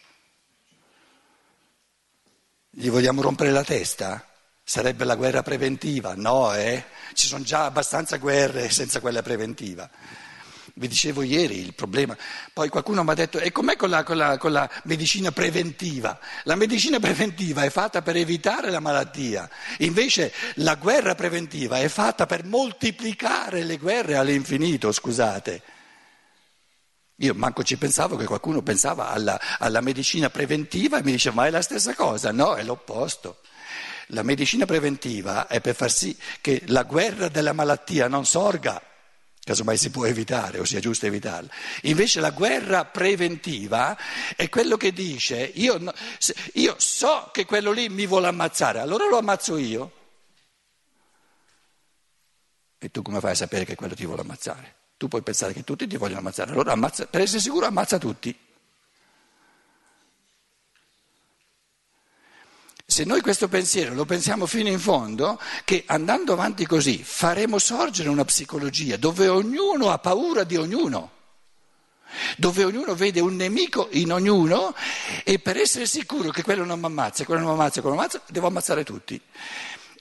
Gli 2.70 2.88
vogliamo 2.92 3.24
rompere 3.24 3.50
la 3.50 3.64
testa? 3.64 4.24
Sarebbe 4.64 5.06
la 5.06 5.16
guerra 5.16 5.42
preventiva? 5.42 6.14
No, 6.14 6.54
eh? 6.54 6.86
Ci 7.14 7.26
sono 7.26 7.44
già 7.44 7.66
abbastanza 7.66 8.18
guerre 8.18 8.70
senza 8.70 9.00
quella 9.00 9.24
preventiva. 9.24 9.90
Vi 10.78 10.88
dicevo 10.88 11.24
ieri 11.24 11.58
il 11.58 11.74
problema. 11.74 12.16
Poi 12.54 12.70
qualcuno 12.70 13.04
mi 13.04 13.10
ha 13.10 13.16
detto: 13.16 13.40
e 13.40 13.52
com'è 13.52 13.76
con 13.76 13.90
la, 13.90 14.04
con, 14.04 14.16
la, 14.16 14.38
con 14.38 14.52
la, 14.52 14.70
medicina 14.84 15.32
preventiva? 15.32 16.20
La 16.44 16.54
medicina 16.54 17.00
preventiva 17.00 17.64
è 17.64 17.72
fatta 17.72 18.04
per 18.04 18.16
evitare 18.16 18.70
la 18.70 18.80
malattia, 18.80 19.50
invece 19.80 20.32
la 20.56 20.76
guerra 20.76 21.16
preventiva 21.16 21.80
è 21.80 21.88
fatta 21.88 22.28
per 22.28 22.46
moltiplicare 22.46 23.64
le 23.64 23.78
guerre 23.78 24.18
all'infinito, 24.18 24.92
scusate. 24.92 25.64
Io 27.16 27.34
manco 27.34 27.64
ci 27.64 27.78
pensavo 27.78 28.16
che 28.16 28.26
qualcuno 28.26 28.62
pensava 28.62 29.10
alla, 29.10 29.40
alla 29.58 29.82
medicina 29.82 30.30
preventiva 30.30 31.00
e 31.00 31.04
mi 31.04 31.12
diceva: 31.12 31.38
ma 31.38 31.48
è 31.48 31.50
la 31.50 31.64
stessa 31.64 31.96
cosa? 31.96 32.32
No, 32.32 32.54
è 32.54 32.62
l'opposto. 32.62 33.40
La 34.12 34.22
medicina 34.22 34.68
preventiva 34.68 35.48
è 35.48 35.60
per 35.60 35.74
far 35.74 35.90
sì 35.90 36.16
che 36.40 36.62
la 36.68 36.84
guerra 36.84 37.30
della 37.30 37.54
malattia 37.54 38.08
non 38.08 38.28
sorga 38.28 38.80
casomai 39.48 39.78
si 39.78 39.90
può 39.92 40.06
evitare 40.06 40.60
o 40.60 40.66
sia 40.66 40.82
giusto 40.82 41.06
evitarla. 41.06 41.50
Invece 41.84 42.20
la 42.20 42.32
guerra 42.32 42.84
preventiva 42.84 43.98
è 44.36 44.50
quello 44.50 44.76
che 44.76 44.92
dice 44.92 45.52
io, 45.56 45.82
io 46.56 46.76
so 46.78 47.30
che 47.32 47.46
quello 47.46 47.72
lì 47.72 47.88
mi 47.88 48.06
vuole 48.06 48.28
ammazzare, 48.28 48.80
allora 48.80 49.08
lo 49.08 49.18
ammazzo 49.18 49.56
io. 49.56 49.92
E 52.78 52.92
tu 52.92 53.02
come 53.02 53.22
fai 53.22 53.32
a 53.32 53.36
sapere 53.36 53.64
che 53.64 53.76
quello 53.76 53.96
ti 53.96 54.06
vuole 54.06 54.22
ammazzare? 54.22 54.76
Tu 54.98 55.08
puoi 55.08 55.22
pensare 55.22 55.54
che 55.54 55.64
tutti 55.64 55.88
ti 55.88 55.96
vogliono 55.96 56.20
ammazzare, 56.20 56.52
allora 56.52 56.74
ammazza, 56.74 57.06
per 57.06 57.22
essere 57.22 57.40
sicuro 57.40 57.66
ammazza 57.66 57.98
tutti. 57.98 58.38
Se 62.98 63.04
noi 63.04 63.22
questo 63.22 63.48
pensiero 63.48 63.94
lo 63.94 64.06
pensiamo 64.06 64.48
fino 64.48 64.70
in 64.70 64.80
fondo, 64.80 65.40
che 65.66 65.84
andando 65.86 66.34
avanti 66.34 66.66
così 66.66 67.04
faremo 67.04 67.60
sorgere 67.60 68.10
una 68.10 68.26
psicologia 68.26 68.98
dove 68.98 69.28
ognuno 69.28 69.92
ha 69.92 70.00
paura 70.00 70.44
di 70.44 70.56
ognuno, 70.56 71.12
dove 72.38 72.64
ognuno 72.64 72.96
vede 72.96 73.20
un 73.20 73.36
nemico 73.36 73.90
in 73.92 74.12
ognuno 74.12 74.74
e 75.24 75.38
per 75.38 75.58
essere 75.58 75.86
sicuro 75.86 76.32
che 76.32 76.42
quello 76.42 76.66
non 76.66 76.80
mi 76.80 76.88
ammazza, 76.88 77.24
quello 77.24 77.42
non 77.42 77.54
mi 77.54 77.60
ammazza, 77.60 77.82
quello 77.82 77.96
non 77.96 78.04
mi 78.04 78.10
ammazza, 78.10 78.32
devo 78.32 78.48
ammazzare 78.48 78.84
tutti. 78.84 79.22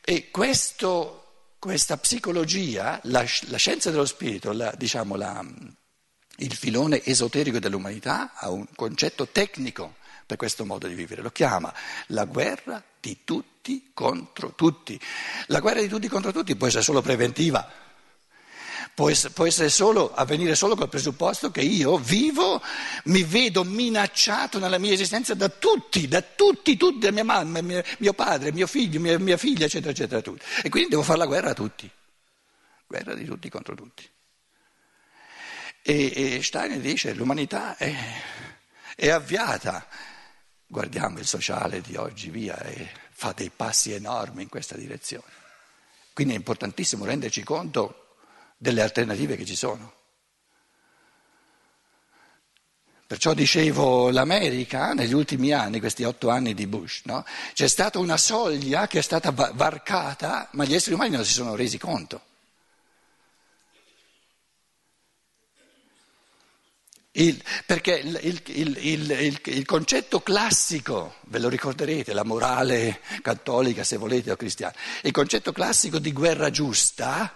E 0.03 0.31
questo, 0.31 1.53
questa 1.59 1.99
psicologia, 1.99 2.99
la, 3.03 3.23
la, 3.49 3.59
scienza 3.59 3.91
dello 3.91 4.07
spirito, 4.07 4.53
la, 4.53 4.73
diciamo 4.75 5.17
la, 5.17 5.45
il 6.37 6.55
filone 6.55 7.05
esoterico 7.05 7.59
dell'umanità 7.59 8.33
ha 8.33 8.49
un 8.49 8.67
concetto 8.75 9.29
tecnico 9.29 9.97
per 10.27 10.37
questo 10.37 10.65
modo 10.65 10.89
di 10.89 10.95
vivere. 10.95 11.23
Lo 11.23 11.31
chiama 11.31 11.73
la 12.09 12.25
guerra 12.25 12.83
di 13.01 13.19
tutti 13.25 13.91
contro 13.95 14.55
tutti. 14.55 15.01
La 15.47 15.61
guerra 15.61 15.81
di 15.81 15.89
tutti 15.89 16.09
contro 16.09 16.33
tutti 16.33 16.57
può 16.57 16.67
essere 16.67 16.83
solo 16.83 17.01
preventiva, 17.01 17.69
può 18.95 19.09
essere, 19.11 19.69
solo, 19.69 20.13
avvenire 20.13 20.55
solo 20.55 20.75
col 20.75 20.89
presupposto 20.89 21.51
che 21.51 21.61
io 21.61 21.99
vivo, 21.99 22.61
mi 23.05 23.23
vedo 23.23 23.63
minacciato 23.63 24.59
nella 24.59 24.79
mia 24.79 24.93
esistenza 24.93 25.35
da 25.35 25.49
tutti, 25.49 26.09
da 26.09 26.23
tutti, 26.23 26.77
tutti, 26.77 26.99
da 26.99 27.13
mia 27.13 27.25
mamma, 27.25 27.61
mio, 27.61 28.13
padre, 28.15 28.53
mio 28.53 28.67
figlio, 28.67 28.99
mia, 28.99 29.19
mia 29.19 29.37
figlia, 29.37 29.67
eccetera, 29.67 29.93
eccetera, 29.93 30.21
tutti. 30.21 30.45
E 30.63 30.69
quindi 30.69 30.91
devo 30.91 31.03
fare 31.03 31.19
la 31.19 31.27
guerra 31.27 31.51
a 31.51 31.55
tutti. 31.55 31.89
Guerra 32.87 33.15
di 33.15 33.25
tutti 33.25 33.49
contro 33.49 33.75
tutti. 33.75 34.09
E, 35.83 36.37
e 36.37 36.43
Steiner 36.43 36.81
dice 36.81 37.15
l'umanità 37.15 37.77
è, 37.77 37.95
è 38.97 39.09
avviata 39.11 39.87
guardiamo 40.67 41.19
il 41.19 41.27
sociale 41.27 41.81
di 41.81 41.97
oggi, 41.97 42.31
via, 42.31 42.59
e 42.61 42.91
fa 43.11 43.33
dei 43.33 43.51
passi 43.55 43.93
enormi 43.93 44.43
in 44.43 44.49
questa 44.49 44.77
direzione. 44.77 45.45
Quindi 46.13 46.35
è 46.35 46.37
importantissimo 46.37 47.05
renderci 47.05 47.43
conto 47.43 48.17
delle 48.57 48.83
alternative 48.83 49.37
che 49.37 49.45
ci 49.45 49.57
sono. 49.57 49.93
Perciò 53.07 53.35
dicevo 53.35 54.11
l'America 54.11 54.93
negli 54.93 55.13
ultimi 55.13 55.53
anni, 55.53 55.79
questi 55.79 56.03
otto 56.03 56.29
anni 56.29 56.55
di 56.55 56.67
Bush, 56.67 57.03
no? 57.05 57.25
c'è 57.53 57.69
stata 57.69 58.01
una 58.01 58.17
soglia 58.17 58.89
che 58.89 58.99
è 58.99 59.03
stata 59.03 59.31
varcata, 59.31 60.49
ma 60.53 60.65
gli 60.65 60.75
esseri 60.75 60.95
umani 60.95 61.11
non 61.11 61.25
si 61.25 61.33
sono 61.33 61.55
resi 61.55 61.79
conto. 61.79 62.21
Il, 67.19 67.43
perché 67.65 67.95
il, 67.95 68.43
il, 68.47 69.41
il, 69.45 69.65
concetto 69.65 70.21
classico, 70.21 71.15
ve 71.29 71.39
lo 71.39 71.49
ricorderete, 71.49 72.13
la 72.13 72.25
morale 72.25 73.01
cattolica 73.23 73.85
se 73.85 73.97
volete 73.97 74.33
o 74.33 74.37
cristiana, 74.37 74.75
il 75.03 75.13
concetto 75.13 75.51
classico 75.53 75.99
di 75.99 76.13
guerra 76.13 76.51
giusta, 76.51 77.35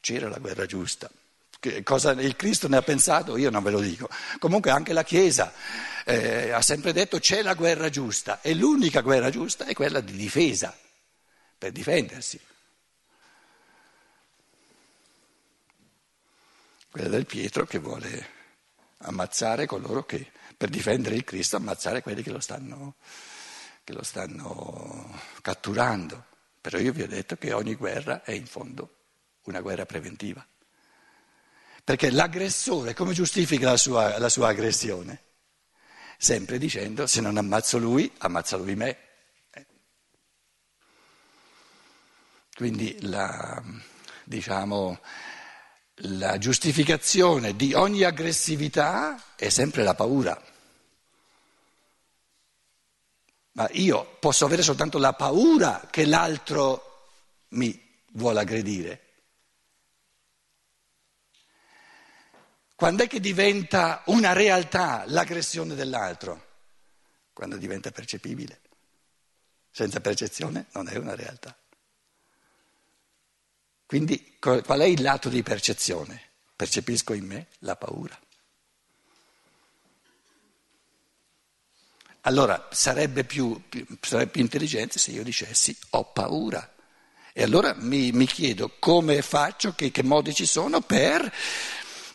c'era 0.00 0.28
la 0.28 0.38
guerra 0.38 0.66
giusta. 0.66 1.08
Che 1.60 1.84
cosa 1.84 2.10
il 2.12 2.34
Cristo 2.34 2.66
ne 2.66 2.78
ha 2.78 2.82
pensato? 2.82 3.36
Io 3.36 3.48
non 3.48 3.62
ve 3.62 3.70
lo 3.70 3.78
dico. 3.78 4.08
Comunque 4.40 4.72
anche 4.72 4.92
la 4.92 5.04
Chiesa 5.04 5.52
eh, 6.04 6.50
ha 6.50 6.60
sempre 6.60 6.92
detto 6.92 7.20
c'è 7.20 7.42
la 7.42 7.54
guerra 7.54 7.88
giusta 7.88 8.40
e 8.40 8.54
l'unica 8.54 9.02
guerra 9.02 9.30
giusta 9.30 9.66
è 9.66 9.72
quella 9.72 10.00
di 10.00 10.16
difesa, 10.16 10.76
per 11.56 11.70
difendersi. 11.70 12.40
Quella 16.90 17.08
del 17.08 17.26
Pietro 17.26 17.66
che 17.66 17.78
vuole 17.78 18.34
ammazzare 18.98 19.66
coloro 19.66 20.04
che, 20.04 20.30
per 20.56 20.68
difendere 20.68 21.14
il 21.14 21.24
Cristo, 21.24 21.56
ammazzare 21.56 22.02
quelli 22.02 22.22
che 22.22 22.30
lo 22.30 22.40
stanno, 22.40 22.96
che 23.84 23.92
lo 23.92 24.02
stanno 24.02 25.20
catturando. 25.42 26.24
Però 26.60 26.78
io 26.78 26.92
vi 26.92 27.02
ho 27.02 27.08
detto 27.08 27.36
che 27.36 27.52
ogni 27.52 27.74
guerra 27.74 28.22
è 28.22 28.32
in 28.32 28.46
fondo 28.46 28.96
una 29.42 29.60
guerra 29.60 29.86
preventiva. 29.86 30.44
Perché 31.84 32.10
l'aggressore 32.10 32.94
come 32.94 33.12
giustifica 33.12 33.70
la 33.70 33.76
sua, 33.76 34.18
la 34.18 34.28
sua 34.28 34.48
aggressione? 34.48 35.22
Sempre 36.18 36.58
dicendo 36.58 37.06
se 37.06 37.20
non 37.20 37.36
ammazzo 37.36 37.78
lui, 37.78 38.10
ammazza 38.18 38.56
lui 38.56 38.74
me. 38.74 38.98
Eh. 39.50 39.66
Quindi 42.56 42.96
la, 43.02 43.62
diciamo, 44.24 44.98
la 46.00 46.36
giustificazione 46.38 47.56
di 47.56 47.72
ogni 47.72 48.02
aggressività 48.02 49.34
è 49.36 49.48
sempre 49.48 49.82
la 49.82 49.94
paura. 49.94 50.40
Ma 53.52 53.68
io 53.72 54.16
posso 54.20 54.44
avere 54.44 54.62
soltanto 54.62 54.98
la 54.98 55.14
paura 55.14 55.88
che 55.90 56.04
l'altro 56.04 57.08
mi 57.50 58.02
vuole 58.12 58.40
aggredire. 58.40 59.00
Quando 62.74 63.04
è 63.04 63.06
che 63.06 63.20
diventa 63.20 64.02
una 64.06 64.34
realtà 64.34 65.04
l'aggressione 65.06 65.74
dell'altro? 65.74 66.44
Quando 67.32 67.56
diventa 67.56 67.90
percepibile. 67.90 68.60
Senza 69.70 70.00
percezione 70.00 70.66
non 70.72 70.88
è 70.88 70.96
una 70.96 71.14
realtà. 71.14 71.56
Quindi 73.86 74.36
qual 74.40 74.80
è 74.80 74.84
il 74.84 75.00
lato 75.00 75.28
di 75.28 75.42
percezione? 75.42 76.20
Percepisco 76.56 77.12
in 77.12 77.24
me 77.24 77.46
la 77.60 77.76
paura. 77.76 78.18
Allora 82.22 82.68
sarebbe 82.72 83.22
più, 83.22 83.62
più, 83.68 83.86
sarebbe 84.00 84.32
più 84.32 84.40
intelligente 84.40 84.98
se 84.98 85.12
io 85.12 85.22
dicessi 85.22 85.76
ho 85.90 86.10
paura. 86.10 86.74
E 87.32 87.42
allora 87.42 87.74
mi, 87.78 88.10
mi 88.10 88.26
chiedo 88.26 88.72
come 88.80 89.22
faccio, 89.22 89.74
che, 89.74 89.92
che, 89.92 90.02
modi 90.02 90.34
ci 90.34 90.46
sono 90.46 90.80
per, 90.80 91.32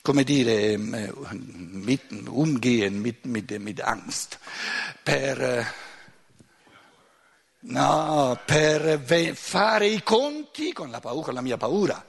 come 0.02 0.24
dire, 0.24 0.76
umgehen 2.26 2.96
mit, 3.00 3.26
mit, 3.26 3.56
mit 3.58 3.80
Angst, 3.80 4.40
per 5.04 5.74
No, 7.64 8.40
per 8.46 9.00
fare 9.36 9.88
i 9.88 10.02
conti 10.02 10.74
con 10.74 10.90
la, 10.90 11.00
paura, 11.00 11.26
con 11.26 11.34
la 11.34 11.42
mia 11.42 11.58
paura. 11.58 12.04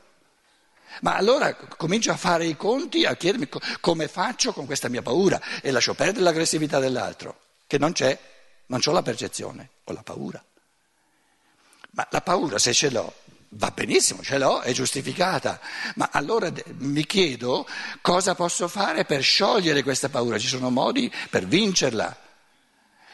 Ma 1.01 1.17
allora 1.17 1.55
comincio 1.55 2.11
a 2.11 2.17
fare 2.17 2.47
i 2.47 2.57
conti, 2.57 3.05
a 3.05 3.17
chiedermi 3.17 3.49
come 3.81 4.09
faccio 4.09 4.53
con 4.53 4.67
questa 4.67 4.89
mia 4.89 5.03
paura 5.03 5.41
e 5.61 5.71
lascio 5.71 5.95
perdere 5.95 6.25
l'aggressività 6.25 6.79
dell'altro, 6.79 7.39
che 7.67 7.79
non 7.79 7.93
c'è, 7.93 8.19
non 8.67 8.81
ho 8.85 8.93
la 8.93 9.03
percezione, 9.03 9.71
ho 9.85 9.93
la 9.93 10.03
paura. 10.03 10.43
Ma 11.93 12.07
la 12.11 12.21
paura 12.21 12.59
se 12.59 12.73
ce 12.73 12.91
l'ho 12.91 13.13
va 13.55 13.71
benissimo, 13.71 14.23
ce 14.23 14.39
l'ho, 14.39 14.61
è 14.61 14.73
giustificata, 14.73 15.61
ma 15.97 16.09
allora 16.13 16.51
mi 16.79 17.05
chiedo 17.05 17.67
cosa 18.01 18.35
posso 18.35 18.69
fare 18.69 19.05
per 19.05 19.23
sciogliere 19.23 19.83
questa 19.83 20.09
paura, 20.09 20.39
ci 20.39 20.47
sono 20.47 20.71
modi 20.71 21.13
per 21.29 21.47
vincerla. 21.47 22.17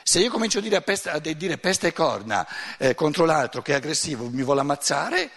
Se 0.08 0.20
io 0.20 0.30
comincio 0.30 0.60
a 0.60 0.62
dire, 0.62 0.80
peste, 0.80 1.10
a 1.10 1.18
dire 1.18 1.58
peste 1.58 1.88
e 1.88 1.92
corna 1.92 2.48
eh, 2.78 2.94
contro 2.94 3.26
l'altro 3.26 3.60
che 3.60 3.72
è 3.72 3.76
aggressivo, 3.76 4.30
mi 4.30 4.42
vuole 4.42 4.60
ammazzare, 4.60 5.30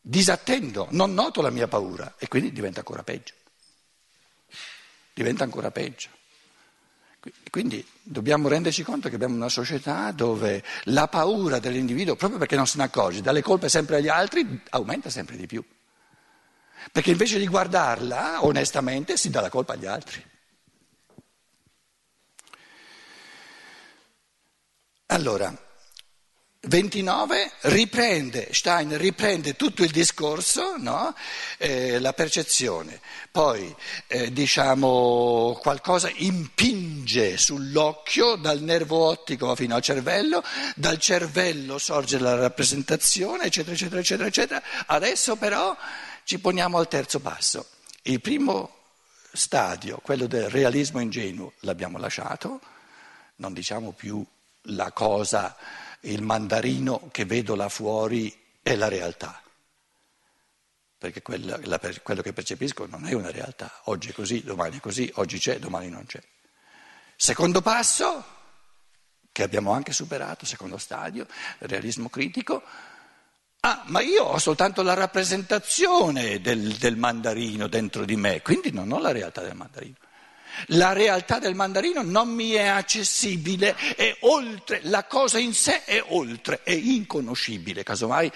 disattendo, 0.00 0.88
non 0.90 1.14
noto 1.14 1.40
la 1.40 1.50
mia 1.50 1.68
paura 1.68 2.16
e 2.18 2.26
quindi 2.26 2.50
diventa 2.50 2.80
ancora 2.80 3.04
peggio. 3.04 3.34
Diventa 5.14 5.44
ancora 5.44 5.70
peggio. 5.70 6.08
Quindi 7.50 7.86
dobbiamo 8.02 8.48
renderci 8.48 8.82
conto 8.82 9.08
che 9.08 9.14
abbiamo 9.14 9.36
una 9.36 9.48
società 9.48 10.10
dove 10.10 10.64
la 10.86 11.06
paura 11.06 11.60
dell'individuo, 11.60 12.16
proprio 12.16 12.40
perché 12.40 12.56
non 12.56 12.66
se 12.66 12.78
ne 12.78 12.82
accorge, 12.82 13.20
dalle 13.20 13.42
colpe 13.42 13.68
sempre 13.68 13.98
agli 13.98 14.08
altri, 14.08 14.60
aumenta 14.70 15.08
sempre 15.08 15.36
di 15.36 15.46
più. 15.46 15.64
Perché 16.90 17.12
invece 17.12 17.38
di 17.38 17.46
guardarla 17.46 18.44
onestamente 18.44 19.16
si 19.16 19.30
dà 19.30 19.40
la 19.40 19.50
colpa 19.50 19.74
agli 19.74 19.86
altri. 19.86 20.36
Allora, 25.10 25.56
29 26.60 27.52
riprende, 27.62 28.52
Stein 28.52 28.98
riprende 28.98 29.56
tutto 29.56 29.82
il 29.82 29.90
discorso, 29.90 30.76
no? 30.76 31.14
eh, 31.56 31.98
la 31.98 32.12
percezione, 32.12 33.00
poi 33.30 33.74
eh, 34.06 34.30
diciamo 34.30 35.58
qualcosa 35.62 36.10
impinge 36.16 37.38
sull'occhio 37.38 38.36
dal 38.36 38.60
nervo 38.60 39.06
ottico 39.06 39.54
fino 39.54 39.76
al 39.76 39.80
cervello, 39.80 40.44
dal 40.74 40.98
cervello 40.98 41.78
sorge 41.78 42.18
la 42.18 42.34
rappresentazione, 42.34 43.44
eccetera, 43.44 43.72
eccetera, 43.72 44.00
eccetera, 44.00 44.28
eccetera. 44.28 44.62
Adesso 44.88 45.36
però 45.36 45.74
ci 46.24 46.38
poniamo 46.38 46.76
al 46.76 46.88
terzo 46.88 47.20
passo. 47.20 47.66
Il 48.02 48.20
primo 48.20 48.74
stadio, 49.32 50.00
quello 50.02 50.26
del 50.26 50.50
realismo 50.50 51.00
ingenuo, 51.00 51.54
l'abbiamo 51.60 51.96
lasciato, 51.96 52.60
non 53.36 53.54
diciamo 53.54 53.92
più 53.92 54.22
la 54.68 54.92
cosa 54.92 55.56
il 56.00 56.22
mandarino 56.22 57.08
che 57.10 57.24
vedo 57.24 57.54
là 57.54 57.68
fuori 57.68 58.36
è 58.62 58.74
la 58.76 58.88
realtà, 58.88 59.42
perché 60.96 61.22
quella, 61.22 61.58
la, 61.64 61.80
quello 62.02 62.22
che 62.22 62.32
percepisco 62.32 62.86
non 62.86 63.06
è 63.06 63.12
una 63.12 63.30
realtà, 63.30 63.80
oggi 63.84 64.10
è 64.10 64.12
così, 64.12 64.42
domani 64.42 64.76
è 64.76 64.80
così, 64.80 65.10
oggi 65.14 65.38
c'è, 65.38 65.58
domani 65.58 65.88
non 65.88 66.04
c'è. 66.06 66.20
Secondo 67.16 67.62
passo, 67.62 68.36
che 69.32 69.42
abbiamo 69.42 69.72
anche 69.72 69.92
superato, 69.92 70.46
secondo 70.46 70.78
stadio, 70.78 71.26
realismo 71.58 72.08
critico, 72.08 72.62
ah, 73.60 73.82
ma 73.86 74.00
io 74.00 74.24
ho 74.24 74.38
soltanto 74.38 74.82
la 74.82 74.94
rappresentazione 74.94 76.40
del, 76.40 76.74
del 76.76 76.96
mandarino 76.96 77.66
dentro 77.66 78.04
di 78.04 78.16
me, 78.16 78.42
quindi 78.42 78.70
non 78.70 78.90
ho 78.92 78.98
la 78.98 79.12
realtà 79.12 79.42
del 79.42 79.54
mandarino. 79.54 79.96
La 80.66 80.92
realtà 80.92 81.38
del 81.38 81.54
mandarino 81.54 82.02
non 82.02 82.28
mi 82.28 82.50
è 82.50 82.66
accessibile, 82.66 83.74
è 83.96 84.16
oltre, 84.20 84.80
la 84.84 85.04
cosa 85.04 85.38
in 85.38 85.54
sé 85.54 85.84
è 85.84 86.04
oltre, 86.08 86.60
è 86.62 86.72
inconoscibile, 86.72 87.82
casomai 87.82 88.30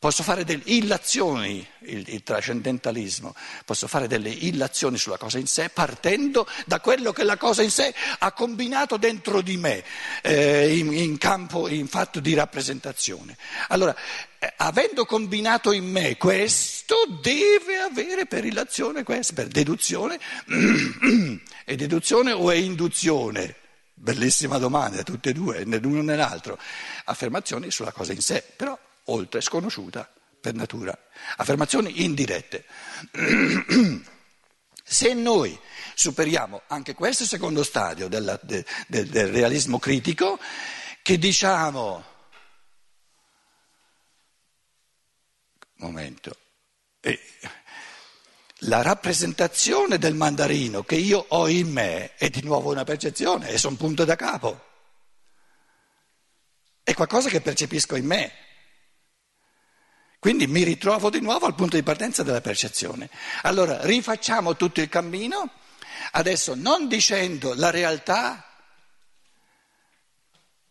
posso 0.00 0.22
fare 0.22 0.44
delle 0.44 0.62
illazioni, 0.64 1.64
il, 1.80 2.08
il, 2.08 2.22
trascendentalismo, 2.22 3.34
posso 3.66 3.86
fare 3.86 4.08
delle 4.08 4.30
illazioni 4.30 4.96
sulla 4.96 5.18
cosa 5.18 5.38
in 5.38 5.46
sé 5.46 5.68
partendo 5.68 6.48
da 6.64 6.80
quello 6.80 7.12
che 7.12 7.22
la 7.22 7.36
cosa 7.36 7.60
in 7.62 7.70
sé 7.70 7.94
ha 8.20 8.32
combinato 8.32 8.96
dentro 8.96 9.42
di 9.42 9.58
me 9.58 9.84
eh, 10.22 10.74
in, 10.74 10.90
in, 10.94 11.18
campo, 11.18 11.68
in 11.68 11.86
fatto 11.86 12.18
di 12.18 12.32
rappresentazione. 12.32 13.36
Allora, 13.68 13.94
eh, 14.38 14.50
avendo 14.56 15.04
combinato 15.04 15.70
in 15.70 15.84
me 15.84 16.16
questo, 16.16 16.96
deve 17.20 17.76
avere 17.76 18.24
per 18.24 18.46
illazione 18.46 19.02
questo, 19.02 19.34
per 19.34 19.48
deduzione, 19.48 20.18
è 21.66 21.74
deduzione 21.76 22.32
o 22.32 22.50
è 22.50 22.54
induzione? 22.54 23.54
Bellissima 23.92 24.56
domanda, 24.56 25.02
tutte 25.02 25.28
e 25.28 25.32
due, 25.34 25.64
né 25.66 25.76
l'uno 25.76 26.00
né 26.00 26.16
l'altro. 26.16 26.58
Affermazioni 27.04 27.70
sulla 27.70 27.92
cosa 27.92 28.14
in 28.14 28.22
sé, 28.22 28.42
però 28.56 28.78
oltre, 29.04 29.40
sconosciuta 29.40 30.10
per 30.40 30.54
natura. 30.54 30.96
Affermazioni 31.36 32.04
indirette. 32.04 32.64
Se 34.82 35.14
noi 35.14 35.58
superiamo 35.94 36.62
anche 36.66 36.94
questo 36.94 37.24
secondo 37.24 37.62
stadio 37.62 38.08
della, 38.08 38.38
de, 38.42 38.64
de, 38.88 39.06
del 39.06 39.28
realismo 39.28 39.78
critico, 39.78 40.38
che 41.02 41.18
diciamo, 41.18 42.04
momento, 45.76 46.36
eh, 47.00 47.20
la 48.64 48.82
rappresentazione 48.82 49.98
del 49.98 50.14
mandarino 50.14 50.82
che 50.82 50.96
io 50.96 51.24
ho 51.28 51.48
in 51.48 51.70
me 51.70 52.14
è 52.16 52.28
di 52.28 52.42
nuovo 52.42 52.70
una 52.70 52.84
percezione, 52.84 53.48
è 53.48 53.66
un 53.66 53.76
punto 53.76 54.04
da 54.04 54.16
capo, 54.16 54.68
è 56.82 56.94
qualcosa 56.94 57.28
che 57.28 57.40
percepisco 57.40 57.96
in 57.96 58.06
me. 58.06 58.32
Quindi 60.20 60.46
mi 60.46 60.64
ritrovo 60.64 61.08
di 61.08 61.22
nuovo 61.22 61.46
al 61.46 61.54
punto 61.54 61.76
di 61.76 61.82
partenza 61.82 62.22
della 62.22 62.42
percezione. 62.42 63.08
Allora 63.42 63.82
rifacciamo 63.86 64.54
tutto 64.54 64.82
il 64.82 64.90
cammino, 64.90 65.50
adesso 66.12 66.54
non 66.54 66.88
dicendo 66.88 67.54
la 67.54 67.70
realtà 67.70 68.44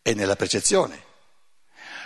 è 0.04 0.14
nella 0.14 0.36
percezione, 0.36 1.04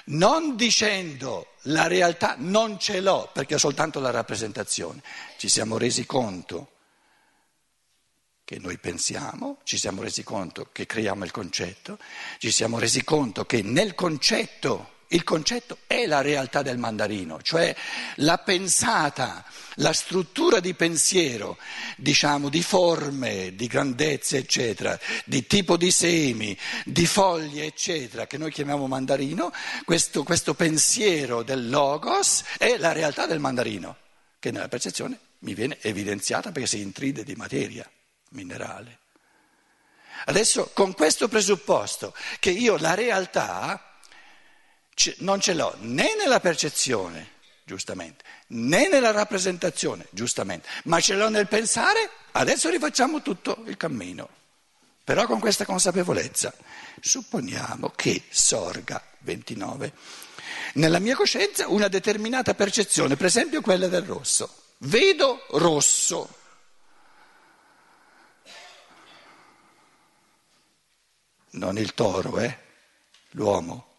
non 0.06 0.56
dicendo 0.56 1.56
la 1.64 1.88
realtà 1.88 2.36
non 2.38 2.80
ce 2.80 3.02
l'ho 3.02 3.30
perché 3.34 3.56
ho 3.56 3.60
soltanto 3.60 4.00
la 4.00 4.10
rappresentazione. 4.10 5.04
Ci 5.38 5.50
siamo 5.50 5.78
resi 5.78 6.06
conto 6.06 6.72
che 8.46 8.58
noi 8.58 8.78
pensiamo, 8.78 9.60
ci 9.66 9.78
siamo 9.78 10.02
resi 10.02 10.24
conto 10.24 10.70
che 10.72 10.86
creiamo 10.86 11.26
il 11.26 11.32
concetto, 11.32 12.00
ci 12.38 12.52
siamo 12.52 12.80
resi 12.80 13.04
conto 13.04 13.46
che 13.46 13.62
nel 13.62 13.96
concetto 13.96 14.92
il 15.14 15.24
concetto 15.24 15.78
è 15.86 16.06
la 16.08 16.22
realtà 16.22 16.62
del 16.64 16.78
mandarino, 16.78 17.42
cioè 17.42 17.76
la 18.16 18.40
pensata, 18.40 19.46
la 19.76 19.94
struttura 19.94 20.60
di 20.60 20.74
pensiero, 20.74 21.58
diciamo, 21.98 22.50
di 22.50 22.64
forme, 22.64 23.56
di 23.56 23.68
grandezze, 23.68 24.38
eccetera, 24.38 25.00
di 25.26 25.46
tipo 25.46 25.78
di 25.78 25.92
semi, 25.92 26.58
di 26.84 27.06
foglie, 27.06 27.66
eccetera, 27.66 28.26
che 28.26 28.40
noi 28.40 28.52
chiamiamo 28.52 28.88
mandarino, 28.88 29.52
questo, 29.86 30.24
questo 30.24 30.56
pensiero 30.56 31.44
del 31.44 31.70
logos 31.70 32.44
è 32.58 32.78
la 32.78 32.92
realtà 32.92 33.28
del 33.28 33.40
mandarino, 33.40 33.98
che 34.40 34.50
nella 34.50 34.68
percezione 34.68 35.20
mi 35.40 35.54
viene 35.54 35.78
evidenziata 35.82 36.52
perché 36.52 36.68
si 36.68 36.82
intride 36.82 37.24
di 37.24 37.36
materia 37.36 37.88
minerale. 38.30 39.00
Adesso, 40.26 40.72
con 40.74 40.94
questo 40.94 41.28
presupposto 41.28 42.16
che 42.40 42.50
io 42.50 42.78
la 42.78 42.96
realtà 42.96 43.93
non 45.18 45.40
ce 45.40 45.54
l'ho 45.54 45.76
né 45.80 46.16
nella 46.16 46.40
percezione, 46.40 47.32
giustamente, 47.64 48.24
né 48.48 48.88
nella 48.88 49.12
rappresentazione, 49.12 50.08
giustamente, 50.12 50.68
ma 50.86 51.00
ce 51.00 51.16
l'ho 51.16 51.30
nel 51.30 51.48
pensare, 51.48 52.10
adesso 52.32 52.70
rifacciamo 52.70 53.22
tutto 53.22 53.64
il 53.66 53.78
cammino. 53.78 54.30
Però 55.04 55.26
con 55.26 55.40
questa 55.40 55.66
consapevolezza 55.66 56.54
supponiamo 57.02 57.92
che 57.96 58.24
sorga 58.30 59.04
29 59.20 59.94
nella 60.74 61.00
mia 61.00 61.16
coscienza 61.16 61.68
una 61.68 61.88
determinata 61.88 62.54
percezione, 62.54 63.16
per 63.16 63.28
esempio 63.28 63.62
quella 63.62 63.88
del 63.88 64.04
rosso. 64.04 64.62
Vedo 64.80 65.46
rosso. 65.52 66.42
Non 71.52 71.78
il 71.78 71.94
toro, 71.94 72.40
eh? 72.40 72.58
L'uomo. 73.32 73.93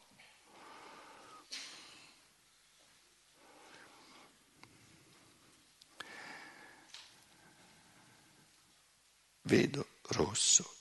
Vedo 9.45 9.87
rosso. 10.09 10.75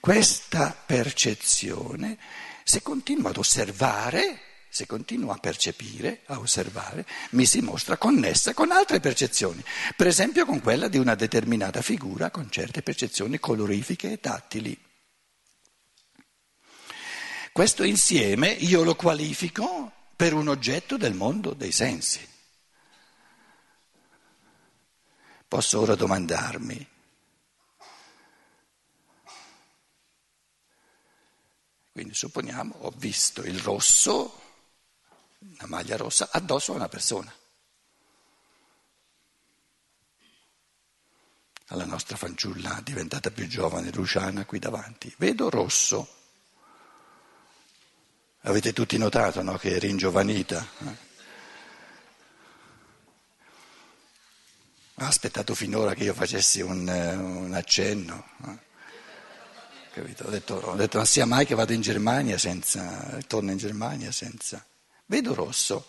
Questa 0.00 0.76
percezione, 0.86 2.18
se 2.62 2.82
continuo 2.82 3.30
ad 3.30 3.36
osservare, 3.36 4.40
se 4.68 4.86
continuo 4.86 5.32
a 5.32 5.38
percepire, 5.38 6.22
a 6.26 6.38
osservare, 6.38 7.06
mi 7.30 7.46
si 7.46 7.60
mostra 7.60 7.96
connessa 7.96 8.52
con 8.52 8.70
altre 8.70 9.00
percezioni, 9.00 9.62
per 9.96 10.06
esempio 10.06 10.44
con 10.44 10.60
quella 10.60 10.88
di 10.88 10.98
una 10.98 11.14
determinata 11.14 11.80
figura 11.82 12.30
con 12.30 12.50
certe 12.50 12.82
percezioni 12.82 13.38
colorifiche 13.38 14.12
e 14.12 14.20
tattili. 14.20 14.78
Questo 17.52 17.84
insieme 17.84 18.48
io 18.48 18.84
lo 18.84 18.94
qualifico 18.94 19.90
per 20.14 20.34
un 20.34 20.48
oggetto 20.48 20.98
del 20.98 21.14
mondo 21.14 21.54
dei 21.54 21.72
sensi. 21.72 22.34
posso 25.48 25.80
ora 25.80 25.94
domandarmi. 25.94 26.95
Quindi 31.96 32.12
supponiamo 32.12 32.74
ho 32.80 32.92
visto 32.94 33.40
il 33.40 33.58
rosso, 33.58 34.42
una 35.38 35.66
maglia 35.66 35.96
rossa, 35.96 36.28
addosso 36.30 36.72
a 36.72 36.74
una 36.74 36.90
persona. 36.90 37.34
Alla 41.68 41.86
nostra 41.86 42.18
fanciulla 42.18 42.82
diventata 42.84 43.30
più 43.30 43.48
giovane, 43.48 43.90
Luciana, 43.92 44.44
qui 44.44 44.58
davanti. 44.58 45.10
Vedo 45.16 45.48
rosso. 45.48 46.06
Avete 48.40 48.74
tutti 48.74 48.98
notato 48.98 49.40
no, 49.40 49.56
che 49.56 49.76
è 49.76 49.78
ringiovanita? 49.78 50.68
Eh? 50.80 50.96
Ha 54.96 55.06
aspettato 55.06 55.54
finora 55.54 55.94
che 55.94 56.04
io 56.04 56.12
facessi 56.12 56.60
un, 56.60 56.86
un 56.86 57.54
accenno. 57.54 58.28
Eh? 60.00 60.24
Ho 60.24 60.30
detto, 60.30 60.54
ho 60.54 60.74
detto, 60.74 60.96
non 60.98 61.06
sia 61.06 61.24
mai 61.24 61.46
che 61.46 61.54
vado 61.54 61.72
in 61.72 61.80
Germania 61.80 62.38
senza, 62.38 63.18
torno 63.26 63.50
in 63.50 63.56
Germania 63.56 64.12
senza. 64.12 64.64
Vedo 65.06 65.34
rosso. 65.34 65.86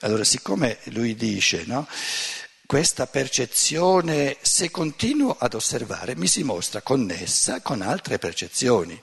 Allora, 0.00 0.22
siccome 0.22 0.78
lui 0.84 1.14
dice, 1.14 1.64
no, 1.66 1.88
questa 2.66 3.06
percezione, 3.06 4.36
se 4.40 4.70
continuo 4.70 5.36
ad 5.38 5.54
osservare, 5.54 6.14
mi 6.16 6.26
si 6.26 6.42
mostra 6.42 6.82
connessa 6.82 7.60
con 7.60 7.82
altre 7.82 8.18
percezioni, 8.18 9.00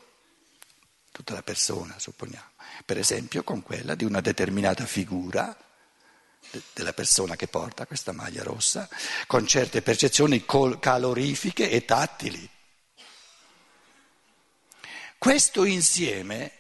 tutta 1.12 1.34
la 1.34 1.44
persona, 1.44 1.96
supponiamo, 1.98 2.52
per 2.86 2.98
esempio 2.98 3.44
con 3.44 3.64
quella 3.64 3.96
di 3.96 4.06
una 4.06 4.22
determinata 4.22 4.86
figura 4.86 5.56
della 6.74 6.94
persona 6.94 7.36
che 7.36 7.48
porta 7.48 7.86
questa 7.86 8.12
maglia 8.12 8.44
rossa, 8.44 8.88
con 9.28 9.46
certe 9.48 9.82
percezioni 9.82 10.46
calorifiche 10.46 11.70
e 11.70 11.86
tattili. 11.86 12.50
Questo 15.22 15.66
insieme 15.66 16.52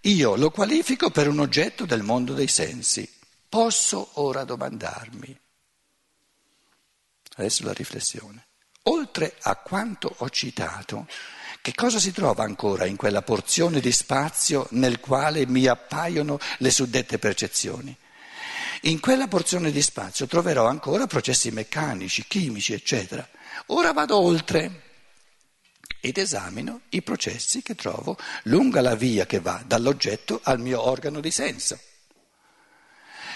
io 0.00 0.34
lo 0.36 0.50
qualifico 0.50 1.10
per 1.10 1.28
un 1.28 1.40
oggetto 1.40 1.84
del 1.84 2.02
mondo 2.02 2.32
dei 2.32 2.48
sensi. 2.48 3.06
Posso 3.46 4.12
ora 4.14 4.44
domandarmi, 4.44 5.38
adesso 7.36 7.66
la 7.66 7.74
riflessione, 7.74 8.46
oltre 8.84 9.36
a 9.42 9.56
quanto 9.56 10.10
ho 10.16 10.30
citato, 10.30 11.06
che 11.60 11.74
cosa 11.74 11.98
si 11.98 12.10
trova 12.10 12.44
ancora 12.44 12.86
in 12.86 12.96
quella 12.96 13.20
porzione 13.20 13.78
di 13.78 13.92
spazio 13.92 14.68
nel 14.70 15.00
quale 15.00 15.46
mi 15.46 15.66
appaiono 15.66 16.38
le 16.60 16.70
suddette 16.70 17.18
percezioni? 17.18 17.94
In 18.84 19.00
quella 19.00 19.28
porzione 19.28 19.70
di 19.70 19.82
spazio 19.82 20.26
troverò 20.26 20.66
ancora 20.66 21.06
processi 21.06 21.50
meccanici, 21.50 22.24
chimici, 22.26 22.72
eccetera. 22.72 23.28
Ora 23.66 23.92
vado 23.92 24.16
oltre 24.18 24.87
ed 26.00 26.18
esamino 26.18 26.82
i 26.90 27.02
processi 27.02 27.62
che 27.62 27.74
trovo 27.74 28.16
lungo 28.44 28.80
la 28.80 28.94
via 28.94 29.26
che 29.26 29.40
va 29.40 29.62
dall'oggetto 29.66 30.40
al 30.44 30.60
mio 30.60 30.80
organo 30.80 31.20
di 31.20 31.30
senso. 31.30 31.78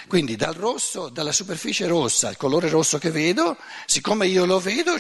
Quindi 0.07 0.37
dal 0.37 0.55
rosso, 0.55 1.09
dalla 1.09 1.33
superficie 1.33 1.87
rossa 1.87 2.29
al 2.29 2.37
colore 2.37 2.69
rosso 2.69 2.99
che 2.99 3.11
vedo, 3.11 3.57
siccome 3.87 4.27
io 4.27 4.45
lo 4.45 4.61
vedo, 4.61 4.99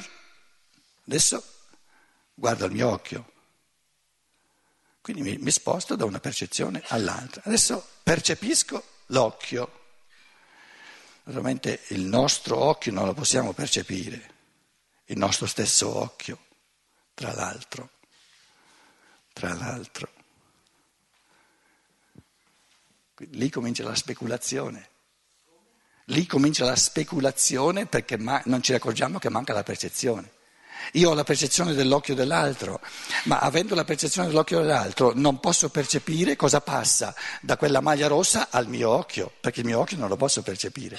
adesso 1.07 1.45
guardo 2.35 2.65
il 2.65 2.73
mio 2.73 2.89
occhio. 2.89 3.31
Quindi 5.01 5.23
mi, 5.23 5.37
mi 5.39 5.51
sposto 5.51 5.97
da 5.97 6.05
una 6.05 6.21
percezione 6.21 6.83
all'altra. 6.89 7.43
Adesso 7.45 7.85
percepisco 8.03 8.83
l'occhio. 9.07 9.81
Naturalmente 11.25 11.83
il 11.89 12.03
nostro 12.03 12.57
occhio 12.59 12.93
non 12.93 13.07
lo 13.07 13.13
possiamo 13.13 13.53
percepire, 13.53 14.31
il 15.07 15.19
nostro 15.19 15.47
stesso 15.47 15.95
occhio, 15.97 16.39
tra 17.15 17.33
l'altro, 17.33 17.91
tra 19.33 19.55
l'altro. 19.55 20.09
Lì 23.31 23.51
comincia 23.51 23.85
la 23.85 23.95
speculazione. 23.95 24.89
Lì 26.07 26.27
comincia 26.27 26.65
la 26.65 26.77
speculazione 26.77 27.87
perché 27.87 28.17
non 28.17 28.61
ci 28.63 28.75
accorgiamo 28.75 29.19
che 29.19 29.31
manca 29.31 29.53
la 29.53 29.63
percezione. 29.63 30.31
Io 30.93 31.11
ho 31.11 31.15
la 31.15 31.23
percezione 31.23 31.75
dell'occhio 31.75 32.15
dell'altro, 32.15 32.81
ma 33.25 33.39
avendo 33.39 33.77
la 33.77 33.85
percezione 33.85 34.27
dell'occhio 34.27 34.61
dell'altro 34.61 35.13
non 35.15 35.39
posso 35.39 35.69
percepire 35.69 36.35
cosa 36.35 36.61
passa 36.61 37.15
da 37.41 37.57
quella 37.57 37.81
maglia 37.81 38.09
rossa 38.09 38.49
al 38.51 38.67
mio 38.67 38.91
occhio, 38.91 39.33
perché 39.41 39.61
il 39.61 39.67
mio 39.67 39.79
occhio 39.79 39.97
non 39.97 40.09
lo 40.09 40.17
posso 40.17 40.43
percepire. 40.43 40.99